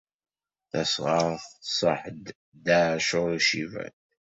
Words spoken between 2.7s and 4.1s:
ɛacur Uciban.